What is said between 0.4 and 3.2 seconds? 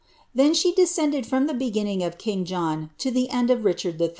she descended from the beginning of king John to